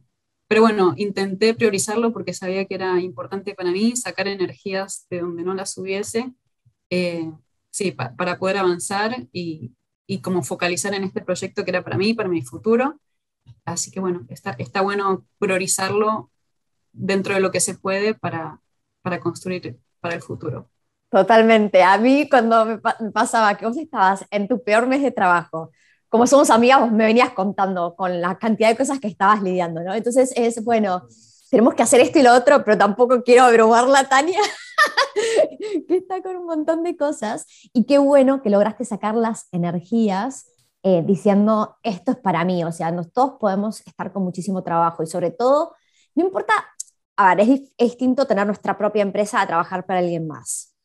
pero 0.48 0.62
bueno, 0.62 0.94
intenté 0.98 1.54
priorizarlo 1.54 2.14
porque 2.14 2.34
sabía 2.34 2.66
que 2.66 2.76
era 2.76 3.00
importante 3.02 3.54
para 3.54 3.72
mí 3.72 3.96
sacar 3.96 4.28
energías 4.28 5.06
de 5.10 5.20
donde 5.20 5.44
no 5.44 5.54
las 5.54 5.78
hubiese, 5.78 6.34
eh, 6.90 7.32
sí, 7.70 7.92
para 7.92 8.40
poder 8.40 8.58
avanzar 8.58 9.28
y, 9.34 9.74
y 10.08 10.22
como 10.22 10.44
focalizar 10.44 10.94
en 10.94 11.04
este 11.04 11.22
proyecto 11.22 11.66
que 11.66 11.72
era 11.72 11.84
para 11.84 11.98
mí, 11.98 12.14
para 12.14 12.30
mi 12.30 12.42
futuro. 12.42 13.00
Así 13.66 13.92
que 13.92 14.00
bueno, 14.00 14.26
está, 14.30 14.52
está 14.52 14.82
bueno 14.82 15.26
priorizarlo 15.38 16.32
dentro 16.94 17.34
de 17.34 17.42
lo 17.42 17.52
que 17.52 17.60
se 17.60 17.76
puede 17.76 18.14
para, 18.14 18.62
para 19.02 19.20
construir 19.20 19.78
para 20.00 20.16
el 20.16 20.22
futuro. 20.22 20.70
Totalmente. 21.10 21.84
A 21.84 21.98
mí 21.98 22.28
cuando 22.30 22.66
me, 22.66 22.78
pasaba 23.14 23.56
que 23.56 23.66
vos 23.66 23.78
estabas 23.78 24.26
en 24.30 24.48
tu 24.48 24.64
peor 24.64 24.88
mes 24.88 25.02
de 25.02 25.12
trabajo, 25.12 25.72
como 26.10 26.28
somos 26.28 26.50
amigas, 26.50 26.82
vos 26.82 26.92
me 26.92 27.06
venías 27.06 27.32
contando 27.32 27.96
con 27.96 28.22
la 28.22 28.38
cantidad 28.38 28.70
de 28.70 28.78
cosas 28.78 29.00
que 29.00 29.08
estabas 29.08 29.42
lidiando, 29.42 29.82
¿no? 29.82 29.94
Entonces 29.94 30.32
es, 30.36 30.64
bueno, 30.64 31.04
tenemos 31.50 31.76
que 31.76 31.84
hacer 31.84 32.02
esto 32.02 32.20
y 32.20 32.24
lo 32.24 32.34
otro, 32.34 32.64
pero 32.64 32.78
tampoco 32.78 33.24
quiero 33.24 33.44
abrumarla, 33.44 34.08
Tania, 34.10 34.40
que 35.88 35.98
está 35.98 36.22
con 36.22 36.36
un 36.36 36.46
montón 36.46 36.84
de 36.84 36.96
cosas. 36.98 37.46
Y 37.74 37.86
qué 37.86 37.98
bueno 37.98 38.42
que 38.42 38.50
lograste 38.50 38.86
sacar 38.86 39.16
las 39.16 39.48
energías 39.52 40.46
eh, 40.84 41.04
diciendo, 41.06 41.78
esto 41.84 42.12
es 42.12 42.18
para 42.18 42.46
mí, 42.46 42.64
o 42.64 42.72
sea, 42.72 42.92
nos, 42.92 43.12
todos 43.12 43.34
podemos 43.40 43.82
estar 43.86 44.14
con 44.14 44.24
muchísimo 44.24 44.64
trabajo 44.64 45.04
y 45.04 45.08
sobre 45.08 45.32
todo, 45.32 45.74
no 46.16 46.26
importa 46.26 46.54
a 47.18 47.36
ver, 47.36 47.50
es, 47.50 47.62
distinto 47.78 48.26
tener 48.26 48.46
nuestra 48.46 48.78
propia 48.78 49.02
empresa 49.02 49.42
a 49.42 49.48
trabajar 49.48 49.86
para 49.86 50.00
alguien 50.00 50.28
más. 50.28 50.76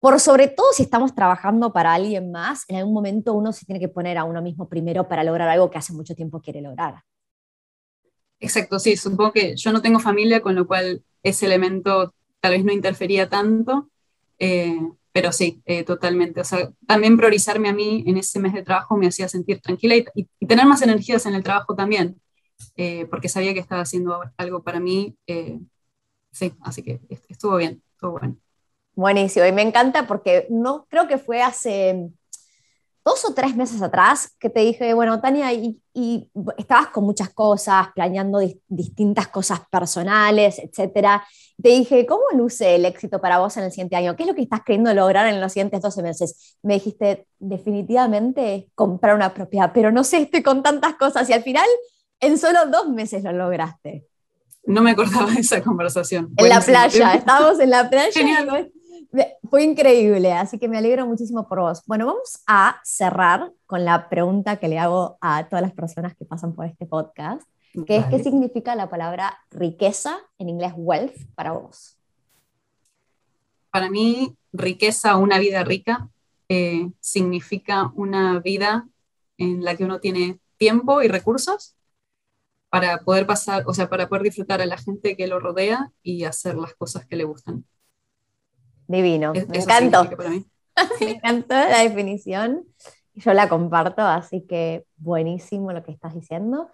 Por 0.00 0.20
sobre 0.20 0.46
todo 0.46 0.72
si 0.72 0.84
estamos 0.84 1.14
trabajando 1.14 1.72
para 1.72 1.94
alguien 1.94 2.30
más, 2.30 2.64
en 2.68 2.76
algún 2.76 2.94
momento 2.94 3.34
uno 3.34 3.52
se 3.52 3.64
tiene 3.66 3.80
que 3.80 3.88
poner 3.88 4.18
a 4.18 4.24
uno 4.24 4.42
mismo 4.42 4.68
primero 4.68 5.08
para 5.08 5.24
lograr 5.24 5.48
algo 5.48 5.70
que 5.70 5.78
hace 5.78 5.92
mucho 5.92 6.14
tiempo 6.14 6.40
quiere 6.40 6.60
lograr. 6.60 7.02
Exacto, 8.38 8.78
sí, 8.78 8.96
supongo 8.96 9.32
que 9.32 9.56
yo 9.56 9.72
no 9.72 9.82
tengo 9.82 9.98
familia, 9.98 10.40
con 10.40 10.54
lo 10.54 10.66
cual 10.66 11.02
ese 11.22 11.46
elemento 11.46 12.14
tal 12.40 12.52
vez 12.52 12.64
no 12.64 12.72
interfería 12.72 13.28
tanto, 13.28 13.90
eh, 14.38 14.78
pero 15.10 15.32
sí, 15.32 15.60
eh, 15.64 15.82
totalmente. 15.82 16.42
O 16.42 16.44
sea, 16.44 16.70
también 16.86 17.16
priorizarme 17.16 17.70
a 17.70 17.72
mí 17.72 18.04
en 18.06 18.18
ese 18.18 18.38
mes 18.38 18.52
de 18.52 18.62
trabajo 18.62 18.96
me 18.96 19.08
hacía 19.08 19.26
sentir 19.26 19.60
tranquila 19.60 19.96
y, 19.96 20.46
tener 20.46 20.66
más 20.66 20.82
energías 20.82 21.26
en 21.26 21.34
el 21.34 21.42
trabajo 21.42 21.74
también, 21.74 22.20
eh, 22.76 23.06
porque 23.10 23.28
sabía 23.28 23.54
que 23.54 23.60
estaba 23.60 23.80
haciendo 23.80 24.20
algo 24.36 24.62
para 24.62 24.78
mí 24.78 25.16
sí, 26.30 26.54
así 26.62 26.82
que 26.82 27.00
estuvo 27.28 27.56
bien, 27.56 27.82
estuvo 27.94 28.12
bueno. 28.12 28.36
Buenísimo, 28.94 29.46
y 29.46 29.52
me 29.52 29.62
encanta 29.62 30.06
porque 30.06 30.46
no 30.50 30.86
creo 30.88 31.06
que 31.06 31.18
fue 31.18 31.40
hace 31.40 32.10
dos 33.08 33.24
o 33.24 33.32
tres 33.32 33.56
meses 33.56 33.80
atrás 33.80 34.36
que 34.38 34.50
te 34.50 34.60
dije, 34.60 34.92
bueno, 34.92 35.20
Tania, 35.20 35.52
y, 35.52 35.80
estabas 36.56 36.88
con 36.88 37.04
muchas 37.04 37.30
cosas, 37.30 37.88
planeando 37.94 38.38
distintas 38.68 39.28
cosas 39.28 39.60
personales, 39.68 40.60
etcétera. 40.60 41.24
Te 41.60 41.70
dije, 41.70 42.06
¿cómo 42.06 42.22
luce 42.36 42.76
el 42.76 42.84
éxito 42.84 43.20
para 43.20 43.38
vos 43.38 43.56
en 43.56 43.64
el 43.64 43.72
siguiente 43.72 43.96
año? 43.96 44.14
¿Qué 44.14 44.22
es 44.22 44.28
lo 44.28 44.34
que 44.34 44.42
estás 44.42 44.60
queriendo 44.64 44.94
lograr 44.94 45.26
en 45.26 45.40
los 45.40 45.52
siguientes 45.52 45.80
12 45.80 46.02
meses? 46.02 46.58
Me 46.62 46.74
dijiste, 46.74 47.26
definitivamente 47.40 48.68
comprar 48.76 49.16
una 49.16 49.34
propiedad, 49.34 49.72
pero 49.74 49.90
no 49.90 50.04
sé, 50.04 50.18
estoy 50.18 50.42
con 50.42 50.62
tantas 50.62 50.94
cosas 50.94 51.28
y 51.30 51.32
al 51.32 51.42
final 51.42 51.66
en 52.20 52.38
solo 52.38 52.66
dos 52.66 52.88
meses 52.90 53.24
lo 53.24 53.32
lograste. 53.32 54.06
No 54.68 54.82
me 54.82 54.90
acordaba 54.90 55.30
de 55.30 55.40
esa 55.40 55.62
conversación. 55.62 56.30
En 56.36 56.48
la 56.50 56.60
playa, 56.60 57.14
estábamos 57.14 57.58
en 57.58 57.70
la 57.70 57.88
playa. 57.88 58.12
Genial. 58.12 58.70
Fue 59.48 59.62
increíble, 59.62 60.34
así 60.34 60.58
que 60.58 60.68
me 60.68 60.76
alegro 60.76 61.06
muchísimo 61.06 61.48
por 61.48 61.60
vos. 61.60 61.82
Bueno, 61.86 62.04
vamos 62.04 62.42
a 62.46 62.78
cerrar 62.84 63.50
con 63.64 63.86
la 63.86 64.10
pregunta 64.10 64.56
que 64.56 64.68
le 64.68 64.78
hago 64.78 65.16
a 65.22 65.48
todas 65.48 65.62
las 65.62 65.72
personas 65.72 66.14
que 66.14 66.26
pasan 66.26 66.54
por 66.54 66.66
este 66.66 66.84
podcast, 66.84 67.48
que 67.86 67.96
es 67.96 68.04
qué 68.06 68.22
significa 68.22 68.74
la 68.74 68.90
palabra 68.90 69.38
riqueza, 69.50 70.18
en 70.36 70.50
inglés 70.50 70.74
wealth, 70.76 71.16
para 71.34 71.52
vos. 71.52 71.96
Para 73.70 73.88
mí, 73.88 74.36
riqueza, 74.52 75.16
una 75.16 75.38
vida 75.38 75.64
rica, 75.64 76.10
eh, 76.50 76.90
significa 77.00 77.90
una 77.94 78.38
vida 78.40 78.86
en 79.38 79.64
la 79.64 79.74
que 79.76 79.84
uno 79.84 79.98
tiene 79.98 80.40
tiempo 80.58 81.00
y 81.00 81.08
recursos 81.08 81.77
para 82.70 82.98
poder 82.98 83.26
pasar, 83.26 83.64
o 83.66 83.72
sea, 83.72 83.88
para 83.88 84.08
poder 84.08 84.24
disfrutar 84.24 84.60
a 84.60 84.66
la 84.66 84.76
gente 84.76 85.16
que 85.16 85.26
lo 85.26 85.40
rodea 85.40 85.90
y 86.02 86.24
hacer 86.24 86.56
las 86.56 86.74
cosas 86.74 87.06
que 87.06 87.16
le 87.16 87.24
gustan. 87.24 87.64
Divino, 88.86 89.32
me 89.32 89.58
encantó. 89.58 90.04
me 91.00 91.10
encantó 91.10 91.54
la 91.54 91.80
definición. 91.80 92.64
Yo 93.14 93.32
la 93.32 93.48
comparto, 93.48 94.02
así 94.02 94.46
que 94.46 94.86
buenísimo 94.96 95.72
lo 95.72 95.82
que 95.82 95.92
estás 95.92 96.14
diciendo. 96.14 96.70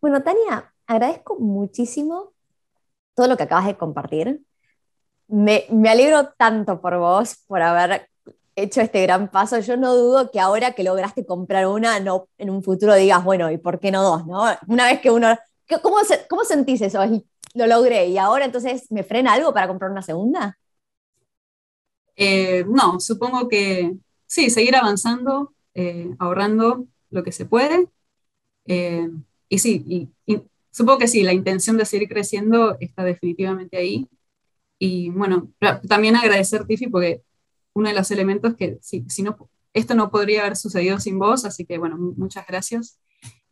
Bueno, 0.00 0.22
Tania, 0.22 0.72
agradezco 0.86 1.38
muchísimo 1.38 2.32
todo 3.14 3.26
lo 3.26 3.36
que 3.36 3.42
acabas 3.42 3.66
de 3.66 3.76
compartir. 3.76 4.40
Me, 5.26 5.66
me 5.70 5.90
alegro 5.90 6.28
tanto 6.38 6.80
por 6.80 6.96
vos, 6.98 7.44
por 7.46 7.60
haber 7.62 8.08
hecho 8.62 8.80
este 8.80 9.02
gran 9.02 9.30
paso, 9.30 9.58
yo 9.60 9.76
no 9.76 9.94
dudo 9.94 10.30
que 10.30 10.40
ahora 10.40 10.72
que 10.72 10.82
lograste 10.82 11.24
comprar 11.24 11.66
una, 11.66 12.00
no, 12.00 12.28
en 12.38 12.50
un 12.50 12.62
futuro 12.62 12.94
digas, 12.94 13.22
bueno, 13.24 13.50
¿y 13.50 13.58
por 13.58 13.78
qué 13.80 13.90
no 13.90 14.02
dos? 14.02 14.26
¿no? 14.26 14.44
Una 14.66 14.86
vez 14.86 15.00
que 15.00 15.10
uno... 15.10 15.36
¿Cómo, 15.82 15.98
cómo 16.30 16.44
sentís 16.44 16.80
eso? 16.80 17.00
Lo 17.54 17.66
logré 17.66 18.06
y 18.06 18.18
ahora 18.18 18.44
entonces 18.46 18.90
me 18.90 19.04
frena 19.04 19.34
algo 19.34 19.52
para 19.52 19.68
comprar 19.68 19.90
una 19.90 20.02
segunda? 20.02 20.58
Eh, 22.16 22.64
no, 22.66 22.98
supongo 23.00 23.48
que 23.48 23.96
sí, 24.26 24.50
seguir 24.50 24.74
avanzando, 24.76 25.54
eh, 25.74 26.14
ahorrando 26.18 26.86
lo 27.10 27.22
que 27.22 27.32
se 27.32 27.46
puede. 27.46 27.88
Eh, 28.66 29.08
y 29.48 29.58
sí, 29.58 29.84
y, 30.26 30.42
supongo 30.70 30.98
que 30.98 31.08
sí, 31.08 31.22
la 31.22 31.32
intención 31.32 31.76
de 31.76 31.84
seguir 31.84 32.08
creciendo 32.08 32.76
está 32.80 33.04
definitivamente 33.04 33.76
ahí. 33.76 34.08
Y 34.78 35.10
bueno, 35.10 35.50
también 35.88 36.16
agradecer, 36.16 36.66
Tiffy, 36.66 36.88
porque 36.88 37.22
uno 37.78 37.88
de 37.88 37.94
los 37.94 38.10
elementos 38.10 38.54
que 38.54 38.78
si, 38.80 39.04
si 39.08 39.22
no, 39.22 39.36
esto 39.72 39.94
no 39.94 40.10
podría 40.10 40.40
haber 40.40 40.56
sucedido 40.56 40.98
sin 40.98 41.18
vos, 41.18 41.44
así 41.44 41.64
que 41.64 41.78
bueno, 41.78 41.96
muchas 41.98 42.46
gracias, 42.46 43.00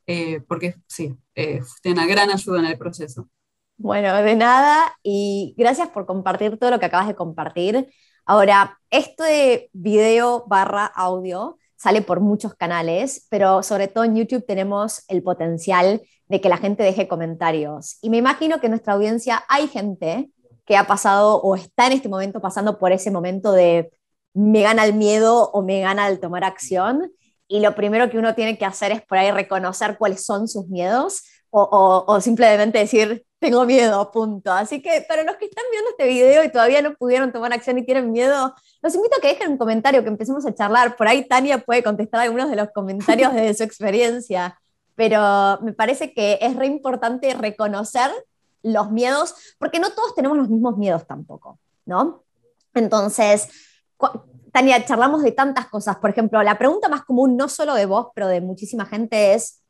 eh, 0.06 0.40
porque 0.48 0.74
sí, 0.86 1.14
eh, 1.34 1.60
una 1.84 2.06
gran 2.06 2.30
ayuda 2.30 2.58
en 2.58 2.66
el 2.66 2.78
proceso. 2.78 3.28
Bueno, 3.78 4.14
de 4.22 4.34
nada 4.36 4.98
y 5.02 5.54
gracias 5.56 5.88
por 5.88 6.06
compartir 6.06 6.58
todo 6.58 6.70
lo 6.70 6.80
que 6.80 6.86
acabas 6.86 7.08
de 7.08 7.14
compartir. 7.14 7.88
Ahora, 8.24 8.80
este 8.90 9.70
video 9.72 10.46
barra 10.48 10.86
audio 10.86 11.58
sale 11.76 12.02
por 12.02 12.20
muchos 12.20 12.54
canales, 12.54 13.26
pero 13.28 13.62
sobre 13.62 13.86
todo 13.86 14.04
en 14.04 14.16
YouTube 14.16 14.46
tenemos 14.46 15.04
el 15.08 15.22
potencial 15.22 16.02
de 16.26 16.40
que 16.40 16.48
la 16.48 16.56
gente 16.56 16.82
deje 16.82 17.06
comentarios. 17.06 17.98
Y 18.00 18.10
me 18.10 18.16
imagino 18.16 18.58
que 18.58 18.66
en 18.66 18.72
nuestra 18.72 18.94
audiencia 18.94 19.44
hay 19.48 19.68
gente 19.68 20.30
que 20.64 20.76
ha 20.76 20.86
pasado 20.86 21.36
o 21.40 21.54
está 21.54 21.86
en 21.86 21.92
este 21.92 22.08
momento 22.08 22.40
pasando 22.40 22.78
por 22.78 22.92
ese 22.92 23.10
momento 23.10 23.52
de 23.52 23.92
me 24.36 24.62
gana 24.62 24.84
el 24.84 24.94
miedo 24.94 25.50
o 25.50 25.62
me 25.62 25.80
gana 25.80 26.08
el 26.08 26.20
tomar 26.20 26.44
acción. 26.44 27.10
Y 27.48 27.60
lo 27.60 27.74
primero 27.74 28.10
que 28.10 28.18
uno 28.18 28.34
tiene 28.34 28.58
que 28.58 28.64
hacer 28.64 28.92
es 28.92 29.02
por 29.02 29.18
ahí 29.18 29.30
reconocer 29.30 29.96
cuáles 29.98 30.24
son 30.24 30.46
sus 30.46 30.68
miedos, 30.68 31.22
o, 31.50 32.20
simplemente 32.20 32.78
decir, 32.78 33.24
tengo 33.38 33.64
miedo, 33.64 34.10
punto. 34.10 34.52
Así 34.52 34.82
que 34.82 35.06
para 35.08 35.22
los 35.22 35.36
que 35.36 35.46
están 35.46 35.64
viendo 35.70 35.90
este 35.90 36.06
video 36.06 36.44
y 36.44 36.50
todavía 36.50 36.82
no 36.82 36.94
pudieron 36.94 37.32
tomar 37.32 37.50
acción 37.54 37.78
y 37.78 37.84
tienen 37.84 38.12
miedo, 38.12 38.54
los 38.82 38.94
invito 38.94 39.16
a 39.16 39.20
que 39.22 39.28
dejen 39.28 39.52
un 39.52 39.58
comentario, 39.58 40.02
que 40.02 40.08
empecemos 40.08 40.44
a 40.44 40.54
charlar. 40.54 40.96
Por 40.96 41.08
ahí 41.08 41.26
Tania 41.26 41.58
puede 41.58 41.82
contestar 41.82 42.20
algunos 42.20 42.50
de 42.50 42.56
los 42.56 42.68
comentarios 42.74 43.32
de 43.32 43.54
su 43.54 43.62
experiencia, 43.62 44.60
pero 44.96 45.58
me 45.62 45.72
parece 45.72 46.12
que 46.12 46.38
es 46.42 46.56
re 46.56 46.66
importante 46.66 47.32
reconocer 47.32 48.10
los 48.62 48.90
miedos, 48.90 49.34
porque 49.58 49.78
no 49.78 49.90
todos 49.90 50.14
tenemos 50.14 50.36
los 50.36 50.50
mismos 50.50 50.76
miedos 50.76 51.06
tampoco, 51.06 51.58
¿no? 51.86 52.24
Entonces, 52.74 53.48
Tania, 54.52 54.84
charlamos 54.84 55.22
de 55.22 55.32
tantas 55.32 55.68
cosas. 55.68 55.96
Por 55.96 56.10
ejemplo, 56.10 56.42
la 56.42 56.58
pregunta 56.58 56.88
más 56.88 57.04
común, 57.04 57.36
no 57.36 57.48
solo 57.48 57.74
de 57.74 57.86
vos, 57.86 58.08
pero 58.14 58.28
de 58.28 58.40
muchísima 58.40 58.86
gente 58.86 59.34
es, 59.34 59.62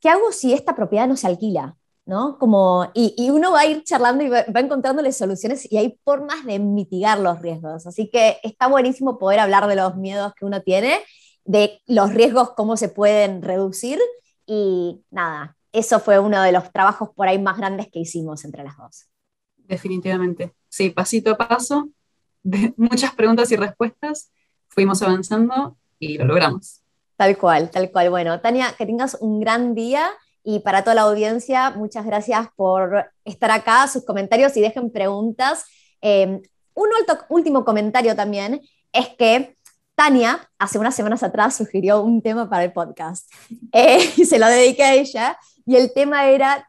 ¿qué 0.00 0.08
hago 0.10 0.30
si 0.32 0.52
esta 0.52 0.74
propiedad 0.76 1.08
no 1.08 1.16
se 1.16 1.26
alquila? 1.26 1.76
¿No? 2.04 2.38
Como, 2.38 2.90
y, 2.94 3.30
uno 3.30 3.52
va 3.52 3.60
a 3.60 3.66
ir 3.66 3.84
charlando 3.84 4.24
y 4.24 4.30
va, 4.30 4.40
encontrándole 4.40 5.12
soluciones 5.12 5.70
y 5.70 5.76
hay 5.76 6.00
formas 6.04 6.44
de 6.46 6.58
mitigar 6.58 7.18
los 7.18 7.40
riesgos. 7.40 7.86
Así 7.86 8.10
que 8.10 8.38
está 8.42 8.66
buenísimo 8.66 9.18
poder 9.18 9.40
hablar 9.40 9.66
de 9.66 9.76
los 9.76 9.96
miedos 9.96 10.32
que 10.34 10.46
uno 10.46 10.62
tiene, 10.62 11.00
de 11.44 11.80
los 11.86 12.14
riesgos, 12.14 12.52
cómo 12.56 12.78
se 12.78 12.88
pueden 12.88 13.42
reducir 13.42 13.98
y 14.46 15.02
nada, 15.10 15.58
eso 15.72 16.00
fue 16.00 16.18
uno 16.18 16.42
de 16.42 16.52
los 16.52 16.72
trabajos 16.72 17.10
por 17.14 17.28
ahí 17.28 17.38
más 17.38 17.58
grandes 17.58 17.88
que 17.90 18.00
hicimos 18.00 18.44
entre 18.44 18.64
las 18.64 18.76
dos. 18.76 19.08
Definitivamente. 19.56 20.54
Sí, 20.68 20.90
pasito 20.90 21.32
a 21.32 21.36
paso, 21.36 21.90
de 22.48 22.72
muchas 22.76 23.14
preguntas 23.14 23.52
y 23.52 23.56
respuestas, 23.56 24.30
fuimos 24.68 25.02
avanzando 25.02 25.76
y 25.98 26.16
lo 26.16 26.24
logramos. 26.24 26.80
Tal 27.16 27.36
cual, 27.36 27.70
tal 27.70 27.90
cual. 27.90 28.10
Bueno, 28.10 28.40
Tania, 28.40 28.74
que 28.76 28.86
tengas 28.86 29.18
un 29.20 29.40
gran 29.40 29.74
día 29.74 30.08
y 30.42 30.60
para 30.60 30.82
toda 30.82 30.94
la 30.94 31.02
audiencia, 31.02 31.70
muchas 31.70 32.06
gracias 32.06 32.48
por 32.56 33.10
estar 33.24 33.50
acá, 33.50 33.86
sus 33.86 34.04
comentarios 34.04 34.56
y 34.56 34.60
dejen 34.60 34.90
preguntas. 34.90 35.66
Eh, 36.00 36.40
un 36.74 36.88
último 37.28 37.64
comentario 37.64 38.16
también 38.16 38.60
es 38.92 39.08
que 39.18 39.56
Tania, 39.94 40.48
hace 40.58 40.78
unas 40.78 40.94
semanas 40.94 41.22
atrás, 41.22 41.56
sugirió 41.56 42.00
un 42.02 42.22
tema 42.22 42.48
para 42.48 42.64
el 42.64 42.72
podcast 42.72 43.30
eh, 43.72 43.98
y 44.16 44.24
se 44.24 44.38
lo 44.38 44.46
dediqué 44.46 44.84
a 44.84 44.94
ella. 44.94 45.38
Y 45.66 45.76
el 45.76 45.92
tema 45.92 46.28
era, 46.28 46.66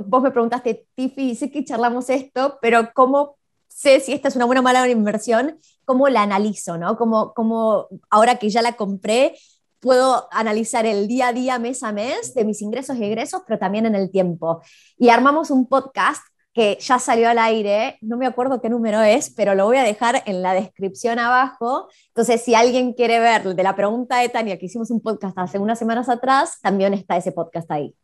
vos 0.00 0.22
me 0.22 0.32
preguntaste, 0.32 0.86
Tiffy, 0.96 1.36
sé 1.36 1.52
que 1.52 1.64
charlamos 1.64 2.10
esto, 2.10 2.58
pero 2.60 2.90
¿cómo 2.94 3.36
sé 3.80 4.00
si 4.00 4.12
esta 4.12 4.28
es 4.28 4.36
una 4.36 4.44
buena 4.44 4.60
o 4.60 4.64
mala 4.64 4.88
inversión? 4.88 5.58
¿Cómo 5.84 6.08
la 6.08 6.22
analizo? 6.22 6.76
¿no? 6.76 6.96
¿Cómo, 6.96 7.32
cómo 7.34 7.88
ahora 8.10 8.36
que 8.36 8.50
ya 8.50 8.62
la 8.62 8.74
compré, 8.74 9.34
puedo 9.80 10.28
analizar 10.30 10.84
el 10.86 11.08
día 11.08 11.28
a 11.28 11.32
día, 11.32 11.58
mes 11.58 11.82
a 11.82 11.92
mes, 11.92 12.34
de 12.34 12.44
mis 12.44 12.60
ingresos 12.60 12.96
y 12.96 13.04
egresos, 13.04 13.42
pero 13.46 13.58
también 13.58 13.86
en 13.86 13.94
el 13.94 14.10
tiempo. 14.10 14.60
Y 14.98 15.08
armamos 15.08 15.50
un 15.50 15.66
podcast 15.66 16.22
que 16.52 16.76
ya 16.80 16.98
salió 16.98 17.28
al 17.30 17.38
aire, 17.38 17.96
no 18.00 18.16
me 18.16 18.26
acuerdo 18.26 18.60
qué 18.60 18.68
número 18.68 19.00
es, 19.00 19.30
pero 19.30 19.54
lo 19.54 19.66
voy 19.66 19.76
a 19.78 19.84
dejar 19.84 20.22
en 20.26 20.42
la 20.42 20.52
descripción 20.52 21.18
abajo. 21.18 21.88
Entonces, 22.08 22.42
si 22.42 22.54
alguien 22.54 22.92
quiere 22.92 23.20
ver 23.20 23.54
de 23.54 23.62
la 23.62 23.76
pregunta 23.76 24.18
de 24.18 24.28
Tania, 24.28 24.58
que 24.58 24.66
hicimos 24.66 24.90
un 24.90 25.00
podcast 25.00 25.38
hace 25.38 25.58
unas 25.58 25.78
semanas 25.78 26.08
atrás, 26.08 26.58
también 26.60 26.92
está 26.92 27.16
ese 27.16 27.32
podcast 27.32 27.70
ahí. 27.70 27.94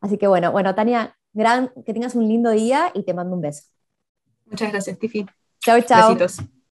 Así 0.00 0.18
que 0.18 0.26
bueno, 0.26 0.52
bueno, 0.52 0.74
Tania, 0.74 1.16
gran, 1.32 1.72
que 1.86 1.94
tengas 1.94 2.14
un 2.14 2.28
lindo 2.28 2.50
día 2.50 2.90
y 2.92 3.04
te 3.04 3.14
mando 3.14 3.36
un 3.36 3.42
beso. 3.42 3.62
Muchas 4.46 4.70
gracias, 4.70 4.98
Tiffy. 4.98 5.26
Chao, 5.60 5.80
chao. 5.82 6.14
Besitos. 6.14 6.46